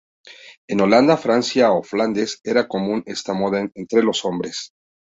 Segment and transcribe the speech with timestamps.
[0.67, 4.73] En Holanda, Francia o Flandes era común esta moda entre los hombres.